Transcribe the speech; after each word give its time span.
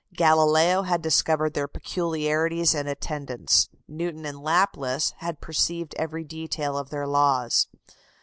Galileo 0.15 0.81
had 0.81 1.03
discovered 1.03 1.53
their 1.53 1.67
peculiarities 1.67 2.73
and 2.73 2.89
attendants. 2.89 3.69
Newton 3.87 4.25
and 4.25 4.39
Laplace 4.39 5.13
had 5.17 5.41
perceived 5.41 5.93
every 5.99 6.23
detail 6.23 6.75
of 6.75 6.89
their 6.89 7.05
laws. 7.05 7.67